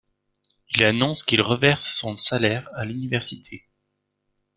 Il 0.73 0.83
annonce 0.83 1.21
qu'il 1.21 1.43
reverse 1.43 1.93
son 1.93 2.17
salaire 2.17 2.67
à 2.73 2.85
l'université. 2.85 3.67